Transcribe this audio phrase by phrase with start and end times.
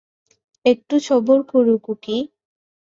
[0.65, 2.17] একটু সবুর কোরো খুকি।